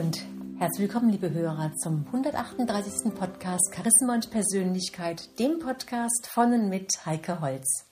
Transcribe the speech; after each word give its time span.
Und 0.00 0.24
herzlich 0.58 0.88
willkommen, 0.88 1.10
liebe 1.10 1.30
Hörer, 1.30 1.74
zum 1.74 2.06
138. 2.06 3.12
Podcast 3.14 3.70
Charisma 3.74 4.14
und 4.14 4.30
Persönlichkeit, 4.30 5.38
dem 5.38 5.58
Podcast 5.58 6.26
von 6.26 6.54
und 6.54 6.70
mit 6.70 6.88
Heike 7.04 7.42
Holz. 7.42 7.84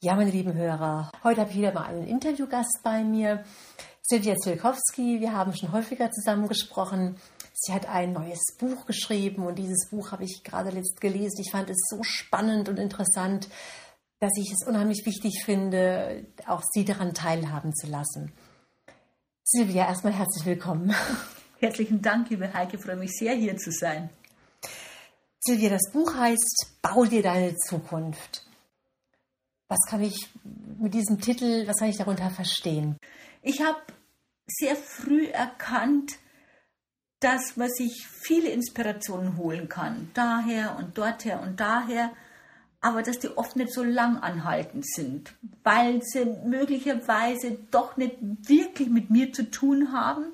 Ja, 0.00 0.16
meine 0.16 0.32
lieben 0.32 0.54
Hörer, 0.54 1.12
heute 1.22 1.42
habe 1.42 1.50
ich 1.50 1.58
wieder 1.58 1.72
mal 1.72 1.84
einen 1.84 2.08
Interviewgast 2.08 2.80
bei 2.82 3.04
mir, 3.04 3.44
Silvia 4.02 4.34
Zilkowski. 4.34 5.20
Wir 5.20 5.32
haben 5.32 5.54
schon 5.54 5.70
häufiger 5.70 6.10
zusammen 6.10 6.48
gesprochen. 6.48 7.14
Sie 7.54 7.72
hat 7.72 7.88
ein 7.88 8.14
neues 8.14 8.56
Buch 8.58 8.84
geschrieben 8.86 9.46
und 9.46 9.60
dieses 9.60 9.90
Buch 9.90 10.10
habe 10.10 10.24
ich 10.24 10.42
gerade 10.42 10.70
letzt 10.70 11.00
gelesen. 11.00 11.40
Ich 11.40 11.52
fand 11.52 11.70
es 11.70 11.76
so 11.88 12.02
spannend 12.02 12.68
und 12.68 12.80
interessant, 12.80 13.48
dass 14.18 14.32
ich 14.36 14.50
es 14.50 14.66
unheimlich 14.66 15.06
wichtig 15.06 15.44
finde, 15.44 16.26
auch 16.48 16.64
Sie 16.72 16.84
daran 16.84 17.14
teilhaben 17.14 17.72
zu 17.76 17.86
lassen. 17.86 18.32
Silvia, 19.44 19.88
erstmal 19.88 20.12
herzlich 20.12 20.46
willkommen. 20.46 20.94
Herzlichen 21.58 22.00
Dank, 22.00 22.30
liebe 22.30 22.54
Heike, 22.54 22.76
ich 22.76 22.82
freue 22.82 22.96
mich 22.96 23.10
sehr, 23.10 23.34
hier 23.34 23.56
zu 23.56 23.72
sein. 23.72 24.08
Silvia, 25.40 25.70
das 25.70 25.90
Buch 25.92 26.14
heißt 26.14 26.78
Bau 26.80 27.04
dir 27.04 27.22
deine 27.22 27.56
Zukunft. 27.56 28.46
Was 29.66 29.80
kann 29.88 30.00
ich 30.00 30.28
mit 30.78 30.94
diesem 30.94 31.20
Titel, 31.20 31.66
was 31.66 31.78
kann 31.78 31.88
ich 31.88 31.96
darunter 31.96 32.30
verstehen? 32.30 32.96
Ich 33.42 33.60
habe 33.60 33.80
sehr 34.46 34.76
früh 34.76 35.26
erkannt, 35.26 36.12
dass 37.18 37.56
man 37.56 37.68
sich 37.68 38.06
viele 38.06 38.50
Inspirationen 38.50 39.36
holen 39.36 39.68
kann. 39.68 40.12
Daher 40.14 40.76
und 40.76 40.96
dorther 40.96 41.42
und 41.42 41.58
daher 41.58 42.12
aber 42.82 43.02
dass 43.02 43.20
die 43.20 43.34
oft 43.36 43.54
nicht 43.54 43.72
so 43.72 43.84
lang 43.84 44.18
anhaltend 44.18 44.84
sind, 44.84 45.34
weil 45.62 46.02
sie 46.02 46.24
möglicherweise 46.44 47.56
doch 47.70 47.96
nicht 47.96 48.16
wirklich 48.20 48.90
mit 48.90 49.08
mir 49.08 49.32
zu 49.32 49.50
tun 49.50 49.92
haben, 49.92 50.24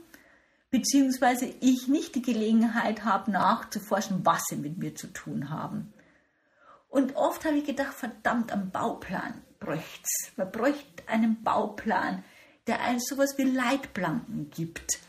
beziehungsweise 0.71 1.53
ich 1.61 1.89
nicht 1.89 2.15
die 2.15 2.23
Gelegenheit 2.23 3.05
habe, 3.05 3.31
nachzuforschen, 3.31 4.25
was 4.25 4.45
sie 4.49 4.57
mit 4.57 4.79
mir 4.79 4.95
zu 4.95 5.09
tun 5.09 5.51
haben. 5.51 5.93
Und 6.89 7.17
oft 7.17 7.45
habe 7.45 7.59
ich 7.59 7.65
gedacht, 7.65 7.93
verdammt, 7.93 8.51
am 8.51 8.71
Bauplan 8.71 9.35
bräucht's. 9.61 10.33
Man 10.37 10.51
bräuchte 10.51 11.07
einen 11.07 11.43
Bauplan, 11.43 12.25
der 12.67 12.81
einem 12.81 12.99
sowas 12.99 13.37
wie 13.37 13.45
Leitplanken 13.45 14.49
gibt. 14.49 15.01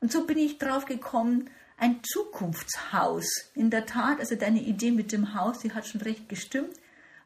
Und 0.00 0.12
so 0.12 0.26
bin 0.26 0.38
ich 0.38 0.56
drauf 0.56 0.86
gekommen, 0.86 1.50
ein 1.76 2.00
Zukunftshaus. 2.02 3.26
In 3.54 3.68
der 3.68 3.84
Tat, 3.84 4.18
also 4.18 4.34
deine 4.34 4.62
Idee 4.62 4.92
mit 4.92 5.12
dem 5.12 5.34
Haus, 5.34 5.58
die 5.58 5.72
hat 5.72 5.86
schon 5.86 6.00
recht 6.00 6.30
gestimmt 6.30 6.72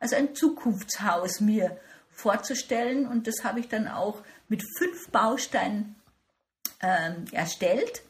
also 0.01 0.17
ein 0.17 0.35
Zukunftshaus 0.35 1.41
mir 1.41 1.79
vorzustellen. 2.11 3.07
Und 3.07 3.27
das 3.27 3.45
habe 3.45 3.61
ich 3.61 3.69
dann 3.69 3.87
auch 3.87 4.23
mit 4.49 4.63
fünf 4.79 5.11
Bausteinen 5.11 5.95
ähm, 6.83 7.27
erstellt. 7.31 8.03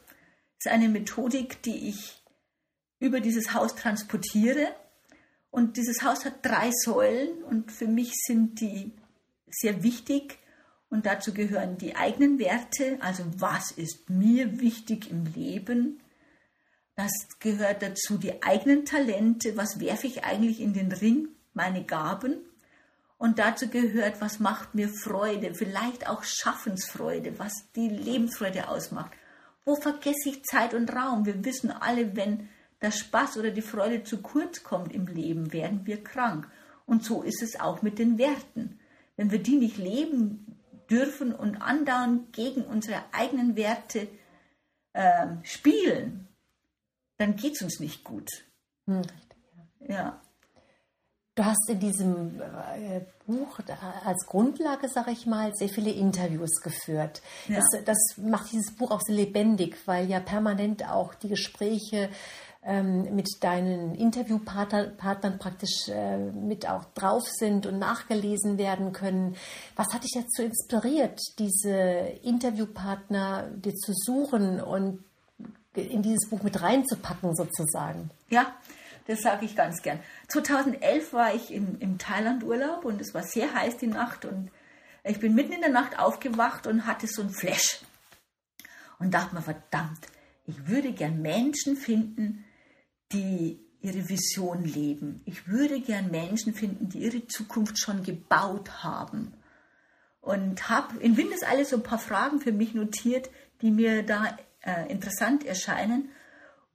Das 0.57 0.65
ist 0.65 0.71
eine 0.71 0.89
Methodik, 0.89 1.61
die 1.61 1.89
ich 1.89 2.23
über 2.99 3.19
dieses 3.19 3.53
Haus 3.53 3.75
transportiere. 3.75 4.73
Und 5.51 5.77
dieses 5.77 6.01
Haus 6.01 6.23
hat 6.25 6.45
drei 6.45 6.71
Säulen 6.71 7.43
und 7.43 7.71
für 7.71 7.87
mich 7.87 8.13
sind 8.25 8.61
die 8.61 8.93
sehr 9.49 9.83
wichtig. 9.83 10.39
Und 10.89 11.05
dazu 11.05 11.33
gehören 11.33 11.77
die 11.77 11.95
eigenen 11.95 12.39
Werte, 12.39 12.97
also 13.01 13.23
was 13.37 13.71
ist 13.71 14.09
mir 14.09 14.59
wichtig 14.59 15.09
im 15.09 15.25
Leben. 15.25 16.01
Das 16.95 17.11
gehört 17.39 17.81
dazu 17.81 18.17
die 18.17 18.43
eigenen 18.43 18.85
Talente, 18.85 19.57
was 19.57 19.79
werfe 19.79 20.07
ich 20.07 20.23
eigentlich 20.23 20.59
in 20.59 20.73
den 20.73 20.91
Ring 20.91 21.29
meine 21.53 21.83
Gaben. 21.83 22.37
Und 23.17 23.37
dazu 23.37 23.67
gehört, 23.67 24.19
was 24.19 24.39
macht 24.39 24.73
mir 24.73 24.89
Freude, 24.89 25.53
vielleicht 25.53 26.09
auch 26.09 26.23
Schaffensfreude, 26.23 27.37
was 27.37 27.71
die 27.75 27.87
Lebensfreude 27.87 28.67
ausmacht. 28.67 29.11
Wo 29.63 29.75
vergesse 29.75 30.29
ich 30.29 30.43
Zeit 30.43 30.73
und 30.73 30.91
Raum? 30.91 31.25
Wir 31.25 31.45
wissen 31.45 31.69
alle, 31.69 32.15
wenn 32.15 32.49
der 32.81 32.91
Spaß 32.91 33.37
oder 33.37 33.51
die 33.51 33.61
Freude 33.61 34.03
zu 34.03 34.21
kurz 34.21 34.63
kommt 34.63 34.91
im 34.91 35.05
Leben, 35.05 35.53
werden 35.53 35.85
wir 35.85 36.03
krank. 36.03 36.49
Und 36.87 37.05
so 37.05 37.21
ist 37.21 37.43
es 37.43 37.59
auch 37.59 37.83
mit 37.83 37.99
den 37.99 38.17
Werten. 38.17 38.79
Wenn 39.17 39.29
wir 39.29 39.39
die 39.39 39.57
nicht 39.57 39.77
leben 39.77 40.57
dürfen 40.89 41.33
und 41.33 41.61
andauernd 41.61 42.33
gegen 42.33 42.63
unsere 42.63 43.03
eigenen 43.11 43.55
Werte 43.55 44.07
äh, 44.93 45.27
spielen, 45.43 46.27
dann 47.17 47.35
geht 47.35 47.53
es 47.53 47.61
uns 47.61 47.79
nicht 47.79 48.03
gut. 48.03 48.29
Hm. 48.87 49.03
Ja. 49.87 50.21
Du 51.33 51.45
hast 51.45 51.69
in 51.69 51.79
diesem 51.79 52.41
äh, 52.41 53.01
Buch 53.25 53.59
als 54.05 54.25
Grundlage, 54.25 54.89
sage 54.89 55.11
ich 55.11 55.25
mal, 55.25 55.55
sehr 55.55 55.69
viele 55.69 55.91
Interviews 55.91 56.61
geführt. 56.61 57.21
Ja. 57.47 57.55
Das, 57.55 57.85
das, 57.85 57.97
macht 58.17 58.51
dieses 58.51 58.75
Buch 58.75 58.91
auch 58.91 58.99
sehr 58.99 59.15
lebendig, 59.15 59.77
weil 59.85 60.09
ja 60.09 60.19
permanent 60.19 60.89
auch 60.89 61.13
die 61.13 61.29
Gespräche 61.29 62.09
ähm, 62.63 63.15
mit 63.15 63.29
deinen 63.39 63.95
Interviewpartnern 63.95 65.39
praktisch 65.39 65.87
äh, 65.87 66.17
mit 66.17 66.67
auch 66.67 66.83
drauf 66.95 67.23
sind 67.25 67.65
und 67.65 67.79
nachgelesen 67.79 68.57
werden 68.57 68.91
können. 68.91 69.37
Was 69.77 69.93
hat 69.93 70.03
dich 70.03 70.11
dazu 70.13 70.43
inspiriert, 70.43 71.17
diese 71.39 71.71
Interviewpartner 72.23 73.47
dir 73.55 73.73
zu 73.75 73.93
suchen 73.93 74.59
und 74.59 75.01
in 75.75 76.01
dieses 76.01 76.29
Buch 76.29 76.43
mit 76.43 76.61
reinzupacken 76.61 77.33
sozusagen? 77.33 78.11
Ja, 78.29 78.53
das 79.07 79.21
sage 79.21 79.45
ich 79.45 79.55
ganz 79.55 79.81
gern. 79.81 79.99
2011 80.29 81.13
war 81.13 81.33
ich 81.33 81.51
im, 81.51 81.79
im 81.79 81.97
Thailand-Urlaub 81.97 82.85
und 82.85 83.01
es 83.01 83.13
war 83.13 83.23
sehr 83.23 83.53
heiß 83.53 83.77
die 83.77 83.87
Nacht 83.87 84.25
und 84.25 84.51
ich 85.03 85.19
bin 85.19 85.33
mitten 85.33 85.53
in 85.53 85.61
der 85.61 85.71
Nacht 85.71 85.97
aufgewacht 85.97 86.67
und 86.67 86.85
hatte 86.85 87.07
so 87.07 87.23
ein 87.23 87.31
Flash 87.31 87.81
und 88.99 89.13
dachte 89.13 89.33
mir, 89.35 89.41
verdammt, 89.41 90.07
ich 90.45 90.67
würde 90.67 90.93
gern 90.93 91.21
Menschen 91.21 91.75
finden, 91.75 92.45
die 93.11 93.59
ihre 93.81 94.07
Vision 94.09 94.63
leben. 94.63 95.21
Ich 95.25 95.47
würde 95.47 95.81
gern 95.81 96.11
Menschen 96.11 96.53
finden, 96.53 96.89
die 96.89 96.99
ihre 96.99 97.27
Zukunft 97.27 97.79
schon 97.79 98.03
gebaut 98.03 98.83
haben. 98.83 99.33
Und 100.19 100.69
habe 100.69 100.99
in 100.99 101.17
Windeseile 101.17 101.65
so 101.65 101.77
ein 101.77 101.83
paar 101.83 101.97
Fragen 101.97 102.39
für 102.39 102.51
mich 102.51 102.75
notiert, 102.75 103.31
die 103.61 103.71
mir 103.71 104.03
da 104.03 104.37
äh, 104.61 104.91
interessant 104.91 105.43
erscheinen. 105.43 106.09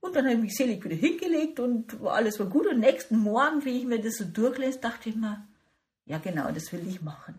Und 0.07 0.17
dann 0.17 0.25
habe 0.25 0.35
ich 0.37 0.41
mich 0.41 0.57
selig 0.57 0.85
wieder 0.85 0.97
hingelegt 0.97 1.61
und 1.61 2.01
alles 2.05 2.39
war 2.39 2.47
gut. 2.47 2.67
Und 2.67 2.81
nächsten 2.81 3.19
Morgen, 3.19 3.65
wie 3.65 3.79
ich 3.79 3.85
mir 3.85 4.01
das 4.01 4.17
so 4.17 4.25
durchlese, 4.25 4.79
dachte 4.79 5.09
ich 5.09 5.17
mir, 5.17 5.47
ja 6.05 6.19
genau, 6.19 6.51
das 6.53 6.73
will 6.73 6.87
ich 6.87 7.03
machen. 7.03 7.35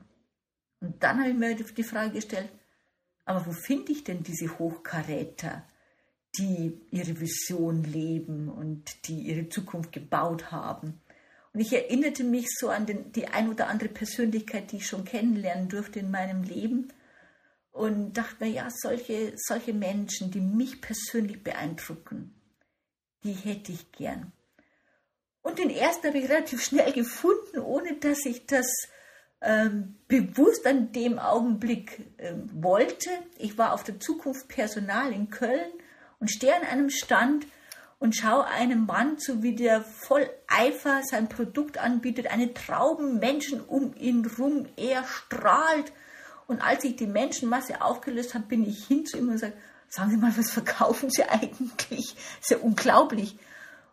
Und 0.82 1.02
dann 1.02 1.20
habe 1.20 1.30
ich 1.30 1.36
mir 1.36 1.56
die 1.56 1.84
Frage 1.84 2.12
gestellt, 2.12 2.50
aber 3.26 3.46
wo 3.46 3.52
finde 3.52 3.92
ich 3.92 4.04
denn 4.04 4.24
diese 4.24 4.58
Hochkaräter, 4.60 5.64
die 6.38 6.80
ihre 6.92 7.20
Vision 7.20 7.84
leben 7.84 8.50
und 8.50 9.08
die 9.08 9.22
ihre 9.22 9.50
Zukunft 9.50 9.92
gebaut 9.92 10.52
haben? 10.52 11.02
Und 11.54 11.62
ich 11.62 11.74
erinnerte 11.74 12.24
mich 12.24 12.48
so 12.60 12.70
an 12.70 12.86
den, 12.86 13.12
die 13.14 13.28
ein 13.28 13.50
oder 13.50 13.68
andere 13.68 13.90
Persönlichkeit, 13.90 14.72
die 14.72 14.78
ich 14.78 14.88
schon 14.88 15.06
kennenlernen 15.06 15.70
durfte 15.70 16.00
in 16.00 16.12
meinem 16.12 16.44
Leben 16.44 16.94
und 17.72 18.14
dachte 18.14 18.46
mir, 18.46 18.52
ja, 18.52 18.70
solche, 18.70 19.34
solche 19.36 19.74
Menschen, 19.74 20.32
die 20.32 20.42
mich 20.42 20.82
persönlich 20.82 21.44
beeindrucken, 21.44 22.34
die 23.28 23.34
hätte 23.34 23.74
ich 23.74 23.92
gern. 23.92 24.32
Und 25.42 25.60
den 25.60 25.70
ersten 25.70 26.08
habe 26.08 26.18
ich 26.18 26.30
relativ 26.30 26.64
schnell 26.64 26.92
gefunden, 26.94 27.60
ohne 27.60 27.96
dass 27.96 28.26
ich 28.26 28.46
das 28.46 28.68
ähm, 29.42 29.96
bewusst 30.08 30.66
an 30.66 30.92
dem 30.94 31.20
Augenblick 31.20 32.06
ähm, 32.18 32.50
wollte. 32.54 33.10
Ich 33.38 33.58
war 33.58 33.74
auf 33.74 33.84
der 33.84 34.00
Zukunft 34.00 34.48
Personal 34.48 35.12
in 35.12 35.30
Köln 35.30 35.72
und 36.20 36.32
stehe 36.32 36.56
an 36.56 36.64
einem 36.64 36.90
Stand 36.90 37.46
und 38.00 38.16
schaue 38.16 38.46
einem 38.46 38.86
Mann 38.86 39.20
zu, 39.20 39.44
wie 39.44 39.56
der 39.56 39.82
voll 39.82 40.30
Eifer 40.48 41.02
sein 41.04 41.30
Produkt 41.30 41.78
anbietet, 41.78 42.28
eine 42.28 42.54
Trauben 42.54 43.20
Menschen 43.20 43.62
um 43.62 43.94
ihn 43.96 44.26
rum, 44.38 44.68
er 44.78 45.04
strahlt. 45.04 45.92
Und 46.48 46.62
als 46.62 46.84
ich 46.84 46.96
die 46.96 47.08
Menschenmasse 47.08 47.82
aufgelöst 47.82 48.34
habe, 48.34 48.46
bin 48.46 48.68
ich 48.68 48.86
hin 48.86 49.06
zu 49.06 49.18
ihm 49.18 49.30
und 49.30 49.38
sage, 49.38 49.54
sagen 49.90 50.12
Sie 50.12 50.18
mal, 50.18 50.36
was 50.38 50.52
verkaufen 50.52 51.10
Sie 51.10 51.24
eigentlich? 51.30 52.16
ist 52.42 52.50
ja 52.50 52.58
unglaublich. 52.58 53.38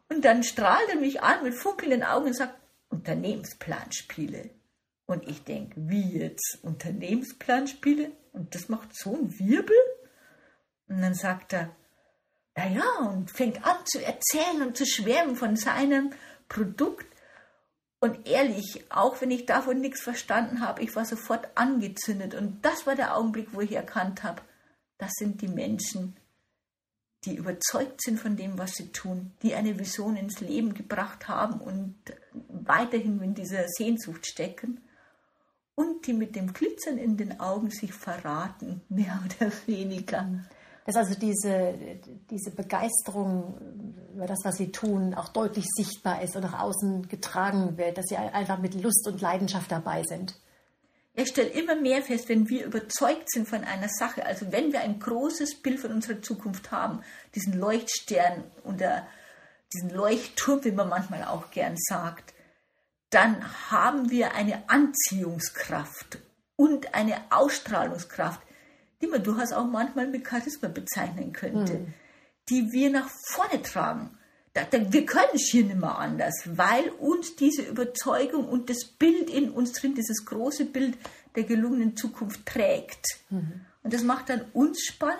Und 0.09 0.25
dann 0.25 0.43
strahlt 0.43 0.89
er 0.91 1.01
mich 1.01 1.23
an 1.23 1.43
mit 1.43 1.55
funkelnden 1.55 2.03
Augen 2.03 2.27
und 2.27 2.37
sagt, 2.37 2.55
Unternehmensplanspiele. 2.91 4.51
Und 5.07 5.29
ich 5.29 5.45
denke, 5.45 5.75
wie 5.77 6.19
jetzt 6.19 6.59
Unternehmensplanspiele? 6.63 8.13
Und 8.33 8.55
das 8.55 8.69
macht 8.69 8.97
so 8.97 9.15
einen 9.15 9.39
Wirbel? 9.39 9.77
Und 10.89 11.01
dann 11.01 11.15
sagt 11.15 11.53
er, 11.53 11.75
na 12.57 12.69
ja, 12.69 13.09
und 13.09 13.31
fängt 13.31 13.65
an 13.67 13.77
zu 13.85 14.03
erzählen 14.03 14.63
und 14.63 14.77
zu 14.77 14.87
schwärmen 14.87 15.37
von 15.37 15.57
seinem 15.57 16.11
Produkt. 16.49 17.07
Und 18.01 18.29
ehrlich, 18.29 18.85
auch 18.91 19.21
wenn 19.21 19.31
ich 19.31 19.47
davon 19.47 19.81
nichts 19.81 20.03
verstanden 20.03 20.61
habe, 20.61 20.83
ich 20.83 20.95
war 20.95 21.05
sofort 21.05 21.49
angezündet. 21.57 22.35
Und 22.35 22.65
das 22.65 22.87
war 22.87 22.95
der 22.95 23.17
Augenblick, 23.17 23.49
wo 23.53 23.61
ich 23.61 23.73
erkannt 23.73 24.23
habe, 24.23 24.43
das 24.99 25.13
sind 25.17 25.43
die 25.43 25.49
Menschen, 25.49 26.17
die 27.25 27.37
überzeugt 27.37 28.03
sind 28.03 28.21
von 28.21 28.37
dem, 28.37 28.59
was 28.59 28.73
sie 28.73 28.89
tun, 28.89 29.33
die 29.43 29.55
eine 29.55 29.79
Vision 29.79 30.17
ins 30.17 30.41
Leben 30.41 30.75
gebracht 30.75 31.29
haben 31.29 31.61
und 31.61 31.97
weiterhin 32.49 33.21
in 33.23 33.35
dieser 33.35 33.67
Sehnsucht 33.69 34.27
stecken 34.27 34.81
und 35.75 36.07
die 36.07 36.13
mit 36.13 36.37
dem 36.37 36.53
Glitzern 36.53 36.99
in 36.99 37.17
den 37.17 37.41
Augen 37.41 37.71
sich 37.71 37.93
verraten, 37.93 38.83
mehr 38.89 39.21
oder 39.25 39.51
weniger. 39.67 40.29
Dass 40.87 40.97
also 40.97 41.15
diese, 41.15 41.75
diese 42.31 42.51
Begeisterung 42.51 43.59
über 44.15 44.27
das, 44.27 44.41
was 44.45 44.57
sie 44.57 44.71
tun, 44.71 45.15
auch 45.15 45.29
deutlich 45.29 45.65
sichtbar 45.75 46.23
ist 46.23 46.37
und 46.37 46.43
nach 46.43 46.61
außen 46.61 47.09
getragen 47.09 47.79
wird, 47.79 47.97
dass 47.97 48.05
sie 48.07 48.17
einfach 48.17 48.59
mit 48.59 48.75
Lust 48.75 49.09
und 49.09 49.21
Leidenschaft 49.21 49.73
dabei 49.73 50.03
sind. 50.05 50.39
Ich 51.17 51.29
stelle 51.29 51.49
immer 51.49 51.77
mehr 51.77 52.03
fest, 52.03 52.29
wenn 52.29 52.49
wir 52.49 52.67
überzeugt 52.67 53.31
sind 53.31 53.49
von 53.49 53.63
einer 53.63 53.89
Sache, 53.89 54.27
also 54.27 54.51
wenn 54.51 54.73
wir 54.73 54.81
ein 54.81 54.99
großes 54.99 55.63
Bild 55.63 55.79
von 55.79 55.93
unserer 55.93 56.21
Zukunft 56.21 56.73
haben, 56.73 57.03
diesen 57.37 57.59
Leuchtstern 57.59 58.43
oder 58.65 59.07
diesen 59.73 59.91
Leuchtturm, 59.91 60.65
wie 60.65 60.73
man 60.73 60.89
manchmal 60.89 61.25
auch 61.25 61.53
gern 61.53 61.77
sagt, 61.77 62.35
dann 63.11 63.71
haben 63.71 64.11
wir 64.11 64.35
eine 64.35 64.69
Anziehungskraft 64.69 66.19
und 66.57 66.95
eine 66.95 67.17
Ausstrahlungskraft, 67.31 68.41
die 69.01 69.07
man 69.07 69.23
durchaus 69.23 69.53
auch 69.53 69.67
manchmal 69.67 70.09
mit 70.09 70.27
Charisma 70.27 70.69
bezeichnen 70.69 71.33
könnte, 71.33 71.75
mhm. 71.75 71.95
die 72.49 72.73
wir 72.73 72.91
nach 72.91 73.09
vorne 73.29 73.63
tragen. 73.63 74.19
Wir 74.55 75.05
können 75.05 75.35
es 75.35 75.49
hier 75.51 75.65
nicht 75.65 75.81
mehr 75.81 75.99
anders, 75.99 76.43
weil 76.47 76.89
uns 76.91 77.35
diese 77.35 77.63
Überzeugung 77.63 78.49
und 78.49 78.71
das 78.71 78.85
Bild 78.85 79.29
in 79.29 79.51
uns 79.51 79.73
drin, 79.73 79.95
dieses 79.95 80.25
große 80.25 80.67
Bild 80.67 80.97
der 81.35 81.43
gelungenen 81.43 81.97
Zukunft 81.97 82.47
trägt. 82.47 83.05
Mhm. 83.31 83.67
Und 83.83 83.93
das 83.93 84.05
macht 84.05 84.29
dann 84.31 84.43
uns 84.53 84.85
spannend 84.85 85.19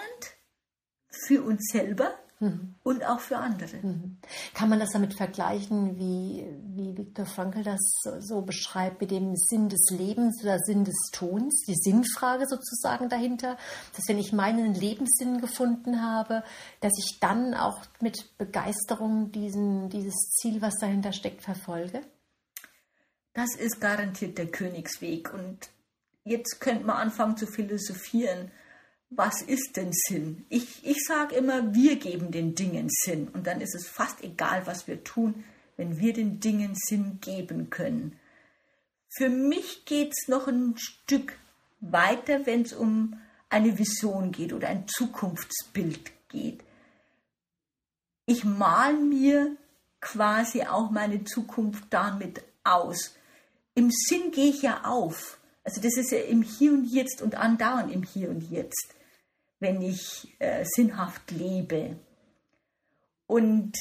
für 1.11 1.43
uns 1.43 1.69
selber, 1.73 2.17
Mhm. 2.45 2.75
Und 2.83 3.07
auch 3.07 3.21
für 3.21 3.39
andere. 3.39 3.77
Mhm. 3.83 4.19
Kann 4.53 4.69
man 4.69 4.79
das 4.79 4.91
damit 4.93 5.15
vergleichen, 5.15 5.99
wie, 5.99 6.45
wie 6.75 6.97
Viktor 6.97 7.25
Frankl 7.25 7.63
das 7.63 7.81
so 8.21 8.43
beschreibt, 8.43 9.01
mit 9.01 9.11
dem 9.11 9.35
Sinn 9.35 9.71
des 9.71 9.89
Lebens 9.91 10.43
oder 10.43 10.59
Sinn 10.59 10.85
des 10.85 10.97
Tuns, 11.13 11.65
die 11.67 11.75
Sinnfrage 11.75 12.47
sozusagen 12.47 13.09
dahinter, 13.09 13.57
dass 13.97 14.07
wenn 14.09 14.19
ich 14.19 14.33
meinen 14.33 14.75
Lebenssinn 14.75 15.41
gefunden 15.41 16.03
habe, 16.03 16.45
dass 16.81 16.93
ich 16.99 17.19
dann 17.19 17.55
auch 17.55 17.81
mit 18.01 18.37
Begeisterung 18.37 19.33
diesen, 19.33 19.89
dieses 19.89 20.15
Ziel, 20.39 20.61
was 20.61 20.75
dahinter 20.79 21.13
steckt, 21.13 21.43
verfolge? 21.43 22.03
Das 23.33 23.57
ist 23.57 23.81
garantiert 23.81 24.37
der 24.37 24.47
Königsweg. 24.47 25.33
Und 25.33 25.71
jetzt 26.25 26.61
könnte 26.61 26.85
man 26.85 26.97
anfangen 26.97 27.39
zu 27.39 27.47
philosophieren 27.47 28.51
was 29.11 29.43
ist 29.43 29.77
denn 29.77 29.91
Sinn? 29.93 30.45
Ich, 30.49 30.85
ich 30.85 31.05
sage 31.07 31.37
immer, 31.37 31.75
wir 31.75 31.97
geben 31.97 32.31
den 32.31 32.55
Dingen 32.55 32.89
Sinn. 32.91 33.29
Und 33.29 33.47
dann 33.47 33.61
ist 33.61 33.75
es 33.75 33.87
fast 33.87 34.23
egal, 34.23 34.67
was 34.67 34.87
wir 34.89 35.05
tun, 35.05 35.45
wenn 35.77 35.99
wir 35.99 36.13
den 36.13 36.41
Dingen 36.41 36.75
Sinn 36.75 37.19
geben 37.21 37.71
können. 37.71 38.19
Für 39.17 39.29
mich 39.29 39.85
geht 39.85 40.13
es 40.17 40.29
noch 40.29 40.49
ein 40.49 40.77
Stück 40.77 41.39
weiter, 41.81 42.47
wenn 42.47 42.63
es 42.63 42.73
um 42.73 43.21
eine 43.49 43.79
Vision 43.79 44.33
geht 44.33 44.53
oder 44.53 44.69
ein 44.69 44.89
Zukunftsbild 44.89 46.11
geht. 46.29 46.65
Ich 48.27 48.45
mal 48.45 48.95
mir 48.95 49.57
quasi 50.01 50.63
auch 50.63 50.91
meine 50.91 51.25
Zukunft 51.25 51.85
damit 51.91 52.43
aus. 52.65 53.15
Im 53.75 53.91
Sinn 53.91 54.31
gehe 54.33 54.51
ich 54.51 54.63
ja 54.63 54.85
auf. 54.85 55.39
Also 55.65 55.81
das 55.81 55.97
ist 55.97 56.13
ja 56.13 56.19
im 56.19 56.43
Hier 56.43 56.73
und 56.73 56.85
Jetzt 56.85 57.23
und 57.23 57.35
andauernd 57.35 57.91
im 57.93 58.03
Hier 58.03 58.31
und 58.31 58.49
Jetzt 58.51 58.95
wenn 59.65 59.81
ich 59.81 60.37
äh, 60.39 60.65
sinnhaft 60.65 61.31
lebe. 61.31 61.97
Und 63.27 63.73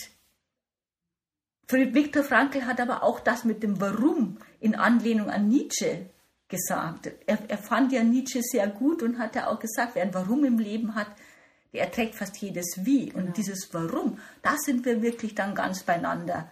Viktor 1.67 2.23
Frankl 2.23 2.65
hat 2.65 2.79
aber 2.79 3.03
auch 3.03 3.19
das 3.19 3.43
mit 3.43 3.63
dem 3.63 3.81
Warum 3.81 4.37
in 4.59 4.75
Anlehnung 4.75 5.29
an 5.29 5.49
Nietzsche 5.49 6.09
gesagt. 6.47 7.11
Er, 7.25 7.39
er 7.47 7.57
fand 7.57 7.91
ja 7.91 8.03
Nietzsche 8.03 8.41
sehr 8.41 8.67
gut 8.67 9.03
und 9.03 9.17
hat 9.17 9.35
ja 9.35 9.47
auch 9.47 9.59
gesagt, 9.59 9.95
wer 9.95 10.03
ein 10.03 10.13
Warum 10.13 10.45
im 10.45 10.59
Leben 10.59 10.95
hat, 10.95 11.07
der 11.73 11.81
erträgt 11.81 12.15
fast 12.15 12.37
jedes 12.37 12.85
Wie. 12.85 13.11
Und 13.11 13.25
ja. 13.25 13.31
dieses 13.31 13.73
Warum, 13.73 14.19
da 14.41 14.55
sind 14.57 14.85
wir 14.85 15.01
wirklich 15.01 15.35
dann 15.35 15.55
ganz 15.55 15.83
beieinander, 15.83 16.49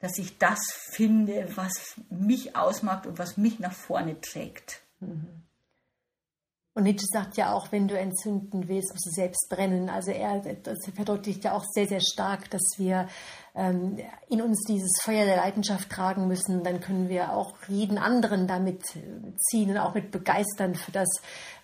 dass 0.00 0.18
ich 0.18 0.38
das 0.38 0.58
finde, 0.92 1.48
was 1.54 1.72
mich 2.08 2.56
ausmacht 2.56 3.06
und 3.06 3.18
was 3.18 3.36
mich 3.36 3.58
nach 3.60 3.72
vorne 3.72 4.20
trägt. 4.20 4.80
Mhm. 5.00 5.26
Und 6.72 6.84
Nietzsche 6.84 7.06
sagt 7.12 7.36
ja 7.36 7.52
auch, 7.52 7.72
wenn 7.72 7.88
du 7.88 7.98
entzünden 7.98 8.68
willst, 8.68 8.92
musst 8.92 9.06
du 9.06 9.10
selbst 9.10 9.48
brennen. 9.50 9.90
Also 9.90 10.12
er 10.12 10.38
das 10.38 10.78
verdeutlicht 10.94 11.44
ja 11.44 11.52
auch 11.52 11.64
sehr, 11.74 11.88
sehr 11.88 12.00
stark, 12.00 12.48
dass 12.50 12.62
wir 12.76 13.08
ähm, 13.56 13.98
in 14.28 14.40
uns 14.40 14.62
dieses 14.68 14.92
Feuer 15.02 15.24
der 15.24 15.36
Leidenschaft 15.36 15.90
tragen 15.90 16.28
müssen. 16.28 16.62
Dann 16.62 16.80
können 16.80 17.08
wir 17.08 17.32
auch 17.32 17.54
jeden 17.66 17.98
anderen 17.98 18.46
damit 18.46 18.84
ziehen 19.50 19.70
und 19.70 19.78
auch 19.78 19.94
mit 19.94 20.12
begeistern 20.12 20.76
für 20.76 20.92
das, 20.92 21.08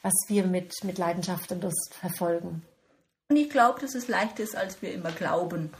was 0.02 0.12
wir 0.26 0.44
mit, 0.44 0.74
mit 0.82 0.98
Leidenschaft 0.98 1.52
und 1.52 1.62
Lust 1.62 1.94
verfolgen. 1.94 2.62
Und 3.28 3.36
ich 3.36 3.48
glaube, 3.48 3.80
dass 3.80 3.94
es 3.94 4.08
leichter 4.08 4.42
ist, 4.42 4.56
als 4.56 4.82
wir 4.82 4.92
immer 4.92 5.12
glauben. 5.12 5.70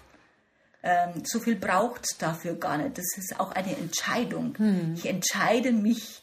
Ähm, 0.88 1.24
so 1.24 1.40
viel 1.40 1.56
braucht 1.56 2.02
es 2.04 2.16
dafür 2.16 2.54
gar 2.54 2.78
nicht. 2.78 2.96
Das 2.96 3.18
ist 3.18 3.40
auch 3.40 3.50
eine 3.50 3.76
Entscheidung. 3.76 4.56
Hm. 4.56 4.94
Ich 4.94 5.06
entscheide 5.06 5.72
mich 5.72 6.22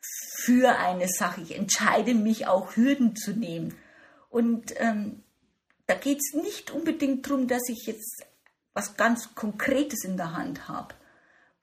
für 0.00 0.78
eine 0.78 1.08
Sache. 1.08 1.42
Ich 1.42 1.54
entscheide 1.54 2.14
mich 2.14 2.46
auch, 2.46 2.74
Hürden 2.74 3.16
zu 3.16 3.32
nehmen. 3.32 3.74
Und 4.30 4.72
ähm, 4.78 5.22
da 5.86 5.94
geht 5.94 6.20
es 6.20 6.32
nicht 6.32 6.70
unbedingt 6.70 7.26
darum, 7.26 7.48
dass 7.48 7.68
ich 7.68 7.84
jetzt 7.84 8.24
was 8.72 8.96
ganz 8.96 9.34
Konkretes 9.34 10.04
in 10.04 10.16
der 10.16 10.32
Hand 10.32 10.68
habe. 10.68 10.94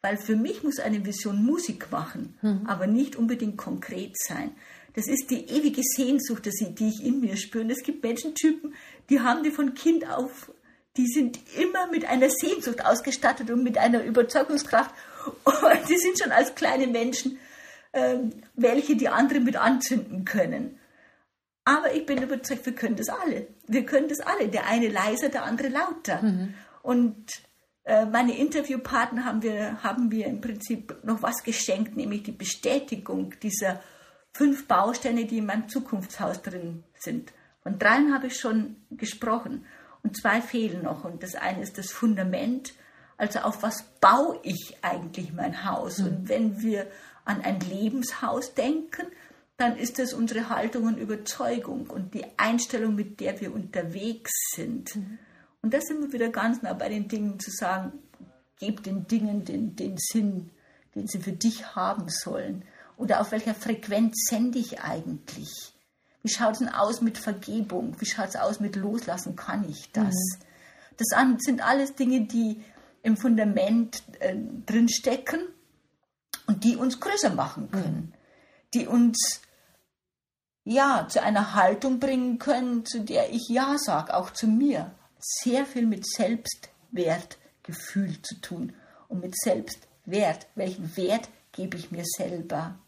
Weil 0.03 0.17
für 0.17 0.35
mich 0.35 0.61
muss 0.61 0.77
eine 0.79 1.03
Vision 1.03 1.43
Musik 1.43 1.91
machen, 1.91 2.37
mhm. 2.43 2.67
aber 2.67 2.85
nicht 2.85 3.15
unbedingt 3.15 3.57
konkret 3.57 4.15
sein. 4.19 4.51
Das 4.93 5.07
ist 5.07 5.31
die 5.31 5.47
ewige 5.49 5.81
Sehnsucht, 5.81 6.45
die 6.45 6.89
ich 6.89 7.03
in 7.03 7.21
mir 7.21 7.37
spüre. 7.37 7.63
Und 7.63 7.71
es 7.71 7.81
gibt 7.81 8.03
Menschentypen, 8.03 8.75
die 9.09 9.21
haben 9.21 9.41
die 9.41 9.49
von 9.49 9.73
Kind 9.73 10.07
auf, 10.07 10.51
die 10.97 11.07
sind 11.07 11.39
immer 11.57 11.87
mit 11.87 12.05
einer 12.05 12.29
Sehnsucht 12.29 12.85
ausgestattet 12.85 13.51
und 13.51 13.63
mit 13.63 13.77
einer 13.77 14.03
Überzeugungskraft. 14.03 14.93
Und 15.43 15.89
die 15.89 15.97
sind 15.97 16.19
schon 16.19 16.31
als 16.31 16.55
kleine 16.55 16.87
Menschen 16.87 17.39
ähm, 17.95 18.33
welche 18.55 18.97
die 18.97 19.07
anderen 19.07 19.45
mit 19.45 19.55
anzünden 19.55 20.25
können. 20.25 20.77
Aber 21.63 21.93
ich 21.93 22.05
bin 22.05 22.21
überzeugt, 22.21 22.65
wir 22.65 22.75
können 22.75 22.97
das 22.97 23.07
alle. 23.07 23.47
Wir 23.67 23.85
können 23.85 24.09
das 24.09 24.19
alle. 24.19 24.49
Der 24.49 24.67
eine 24.67 24.89
leiser, 24.89 25.29
der 25.29 25.45
andere 25.45 25.69
lauter. 25.69 26.21
Mhm. 26.21 26.53
Und 26.83 27.25
äh, 27.85 28.05
meine 28.05 28.37
Interviewpartner 28.37 29.23
haben 29.23 29.41
wir, 29.41 29.81
haben 29.81 30.11
wir 30.11 30.27
im 30.27 30.41
Prinzip 30.41 31.03
noch 31.03 31.23
was 31.23 31.43
geschenkt, 31.43 31.95
nämlich 31.95 32.23
die 32.23 32.33
Bestätigung 32.33 33.33
dieser 33.41 33.81
fünf 34.33 34.67
Bausteine, 34.67 35.23
die 35.23 35.37
in 35.37 35.45
meinem 35.45 35.69
Zukunftshaus 35.69 36.41
drin 36.41 36.83
sind. 36.99 37.31
Von 37.63 37.79
dreien 37.79 38.13
habe 38.13 38.27
ich 38.27 38.37
schon 38.37 38.75
gesprochen 38.91 39.65
und 40.05 40.15
zwei 40.15 40.39
fehlen 40.39 40.83
noch. 40.83 41.03
Und 41.03 41.23
das 41.23 41.33
eine 41.33 41.63
ist 41.63 41.79
das 41.79 41.91
Fundament, 41.91 42.73
also 43.17 43.39
auf 43.39 43.63
was 43.63 43.83
baue 43.99 44.39
ich 44.43 44.77
eigentlich 44.83 45.33
mein 45.33 45.65
Haus? 45.65 45.97
Mhm. 45.97 46.05
Und 46.05 46.29
wenn 46.29 46.61
wir 46.61 46.85
an 47.25 47.41
ein 47.41 47.59
Lebenshaus 47.59 48.53
denken, 48.53 49.07
dann 49.57 49.75
ist 49.75 49.97
es 49.97 50.13
unsere 50.13 50.49
Haltung 50.49 50.83
und 50.83 50.99
Überzeugung 50.99 51.89
und 51.89 52.13
die 52.13 52.25
Einstellung, 52.37 52.93
mit 52.93 53.19
der 53.19 53.41
wir 53.41 53.51
unterwegs 53.51 54.31
sind. 54.53 54.95
Mhm. 54.95 55.17
Und 55.63 55.73
da 55.73 55.81
sind 55.81 56.01
wir 56.01 56.13
wieder 56.13 56.29
ganz 56.29 56.61
nah 56.61 56.73
bei 56.73 56.89
den 56.89 57.07
Dingen 57.07 57.39
zu 57.39 57.49
sagen, 57.49 57.93
gib 58.59 58.83
den 58.83 59.07
Dingen 59.07 59.43
den, 59.43 59.75
den 59.75 59.97
Sinn, 59.97 60.51
den 60.93 61.07
sie 61.07 61.19
für 61.19 61.31
dich 61.31 61.75
haben 61.75 62.09
sollen. 62.09 62.63
Oder 62.95 63.21
auf 63.21 63.31
welcher 63.31 63.55
Frequenz 63.55 64.27
sende 64.29 64.59
ich 64.59 64.81
eigentlich? 64.81 65.74
Wie 66.25 66.33
schaut 66.33 66.53
es 66.53 66.59
denn 66.59 66.69
aus 66.69 67.01
mit 67.01 67.19
Vergebung? 67.19 67.95
Wie 67.99 68.05
schaut 68.07 68.29
es 68.29 68.35
aus 68.35 68.59
mit 68.59 68.75
Loslassen? 68.75 69.35
Kann 69.35 69.69
ich 69.69 69.91
das? 69.91 70.15
Mhm. 70.15 70.39
Das 70.97 71.09
sind 71.45 71.63
alles 71.63 71.93
Dinge, 71.93 72.21
die 72.21 72.63
im 73.03 73.15
Fundament 73.15 74.01
äh, 74.21 74.35
drin 74.65 74.89
stecken 74.89 75.41
und 76.47 76.63
die 76.63 76.77
uns 76.77 76.99
größer 76.99 77.29
machen 77.29 77.69
können, 77.69 78.15
die 78.73 78.87
uns 78.87 79.41
ja 80.63 81.07
zu 81.07 81.21
einer 81.21 81.53
Haltung 81.53 81.99
bringen 81.99 82.39
können, 82.39 82.87
zu 82.87 83.01
der 83.01 83.31
ich 83.31 83.47
ja 83.47 83.77
sage, 83.77 84.15
auch 84.15 84.31
zu 84.31 84.47
mir. 84.47 84.95
Sehr 85.19 85.67
viel 85.67 85.85
mit 85.85 86.07
Selbstwertgefühl 86.07 88.19
zu 88.23 88.41
tun 88.41 88.73
und 89.09 89.21
mit 89.21 89.37
Selbstwert. 89.37 90.47
Welchen 90.55 90.97
Wert 90.97 91.29
gebe 91.51 91.77
ich 91.77 91.91
mir 91.91 92.03
selber? 92.03 92.79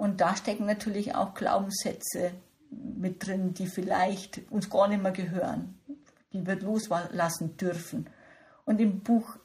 Und 0.00 0.22
da 0.22 0.34
stecken 0.34 0.64
natürlich 0.64 1.14
auch 1.14 1.34
Glaubenssätze 1.34 2.32
mit 2.70 3.26
drin, 3.26 3.52
die 3.52 3.66
vielleicht 3.66 4.40
uns 4.50 4.70
gar 4.70 4.88
nicht 4.88 5.02
mehr 5.02 5.12
gehören, 5.12 5.78
die 6.32 6.46
wir 6.46 6.58
loslassen 6.58 7.58
dürfen. 7.58 8.08
Und 8.64 8.80
im 8.80 9.00
Buch 9.00 9.36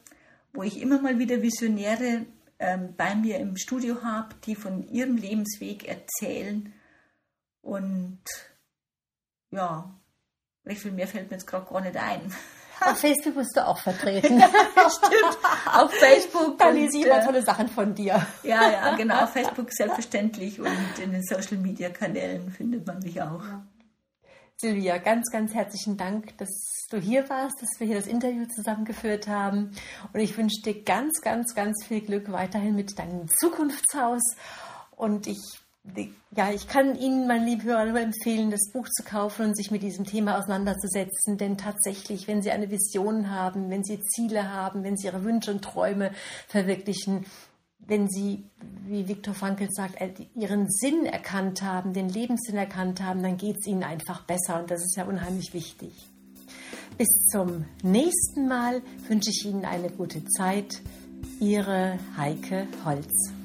wo 0.55 0.63
ich 0.63 0.81
immer 0.81 1.03
mal 1.03 1.19
wieder 1.19 1.43
Visionäre 1.43 2.25
ähm, 2.59 2.95
bei 2.97 3.15
mir 3.15 3.39
im 3.39 3.59
Studio 3.59 4.03
habe, 4.03 4.35
die 4.47 4.55
von 4.55 4.89
ihrem 4.89 5.19
Lebensweg 5.19 5.87
erzählen. 5.87 6.73
Und 7.61 8.23
ja, 9.51 9.91
wie 10.65 10.77
viel 10.77 10.93
mehr 10.93 11.07
fällt 11.07 11.31
mir 11.31 11.37
jetzt 11.37 11.47
gerade 11.47 11.71
gar 11.71 11.83
nicht 11.83 11.99
ein. 11.99 12.33
Auf 12.81 12.99
Facebook 13.01 13.35
bist 13.35 13.55
du 13.55 13.67
auch 13.67 13.79
vertreten. 13.79 14.41
Stimmt. 14.43 15.39
Auf 15.71 15.93
Facebook. 15.93 16.57
Da 16.59 16.71
lese 16.71 16.97
ich 16.97 17.05
immer 17.05 17.23
tolle 17.23 17.43
Sachen 17.43 17.69
von 17.69 17.95
dir. 17.95 18.27
Ja, 18.45 18.71
ja, 18.71 18.97
genau. 18.97 19.25
Auf 19.25 19.33
Facebook 19.35 19.71
selbstverständlich 19.73 20.59
und 20.59 20.99
in 21.03 21.13
den 21.13 21.23
Social 21.23 21.59
Media 21.59 21.91
Kanälen 21.91 22.51
findet 22.51 22.87
man 22.87 23.01
mich 23.01 23.21
auch. 23.21 23.45
Ja. 23.45 23.63
Silvia, 24.61 24.99
ganz, 24.99 25.31
ganz 25.31 25.55
herzlichen 25.55 25.97
Dank, 25.97 26.37
dass 26.39 26.49
du 26.91 26.99
hier 26.99 27.29
warst, 27.31 27.63
dass 27.63 27.79
wir 27.79 27.87
hier 27.87 27.95
das 27.95 28.09
Interview 28.09 28.45
zusammengeführt 28.47 29.29
haben. 29.29 29.71
Und 30.13 30.19
ich 30.19 30.37
wünsche 30.37 30.61
dir 30.63 30.83
ganz, 30.83 31.21
ganz, 31.21 31.55
ganz 31.55 31.85
viel 31.87 32.01
Glück 32.01 32.33
weiterhin 32.33 32.75
mit 32.75 32.99
deinem 32.99 33.29
Zukunftshaus. 33.29 34.23
Und 34.97 35.29
ich 35.29 35.39
ja, 36.37 36.51
ich 36.51 36.69
kann 36.69 36.99
Ihnen, 36.99 37.27
meine 37.27 37.47
lieben 37.47 37.63
Hörer, 37.63 37.87
nur 37.87 38.01
empfehlen, 38.01 38.51
das 38.51 38.71
Buch 38.73 38.87
zu 38.89 39.05
kaufen 39.05 39.47
und 39.47 39.57
sich 39.57 39.71
mit 39.71 39.83
diesem 39.83 40.05
Thema 40.05 40.37
auseinanderzusetzen. 40.37 41.39
Denn 41.39 41.57
tatsächlich, 41.57 42.29
wenn 42.29 42.43
Sie 42.43 42.51
eine 42.51 42.71
Vision 42.71 43.31
haben, 43.31 43.71
wenn 43.71 43.85
Sie 43.85 44.01
Ziele 44.01 44.53
haben, 44.53 44.83
wenn 44.83 44.97
Sie 44.99 45.07
Ihre 45.07 45.25
Wünsche 45.25 45.53
und 45.53 45.63
Träume 45.63 46.11
verwirklichen, 46.49 47.25
wenn 47.87 48.09
Sie, 48.09 48.45
wie 48.87 49.09
Viktor 49.09 49.35
Frankl 49.35 49.69
sagt, 49.71 49.97
Ihren 50.35 50.71
Sinn 50.71 51.07
erkannt 51.07 51.63
haben, 51.63 51.93
den 51.93 52.09
Lebenssinn 52.09 52.57
erkannt 52.57 53.03
haben, 53.03 53.23
dann 53.23 53.37
geht 53.37 53.57
es 53.61 53.67
Ihnen 53.67 53.83
einfach 53.83 54.25
besser. 54.25 54.61
Und 54.61 54.71
das 54.71 54.83
ist 54.83 54.97
ja 54.97 55.05
unheimlich 55.05 55.55
wichtig. 55.55 55.93
Bis 56.97 57.09
zum 57.31 57.65
nächsten 57.83 58.49
Mal 58.49 58.83
wünsche 59.09 59.31
ich 59.31 59.45
Ihnen 59.47 59.65
eine 59.65 59.91
gute 59.91 60.25
Zeit. 60.25 60.81
Ihre 61.41 61.99
Heike 62.17 62.67
Holz. 62.85 63.38